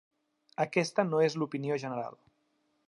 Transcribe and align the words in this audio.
Aquesta 0.65 1.05
no 1.11 1.21
és 1.27 1.37
l'opinió 1.41 1.81
general. 1.87 2.21